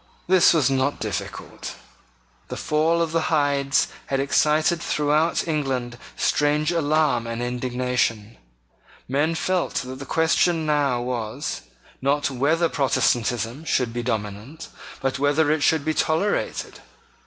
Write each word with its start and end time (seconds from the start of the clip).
This 0.25 0.51
was 0.51 0.71
not 0.71 0.99
difficult. 0.99 1.75
The 2.47 2.57
fall 2.57 3.03
of 3.03 3.11
the 3.11 3.29
Hydes 3.29 3.87
had 4.07 4.19
excited 4.19 4.81
throughout 4.81 5.47
England 5.47 5.99
strange 6.15 6.71
alarm 6.71 7.27
and 7.27 7.39
indignation: 7.39 8.37
Men 9.07 9.35
felt 9.35 9.75
that 9.75 9.99
the 9.99 10.05
question 10.07 10.65
now 10.65 11.01
was, 11.03 11.61
not 12.01 12.31
whether 12.31 12.67
Protestantism 12.67 13.63
should 13.63 13.93
be 13.93 14.01
dominant, 14.01 14.69
but 15.01 15.19
whether 15.19 15.51
it 15.51 15.61
should 15.61 15.85
be 15.85 15.93
tolerated. 15.93 16.79